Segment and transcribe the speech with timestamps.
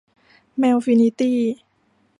[0.59, 1.39] แมวฟินิตี้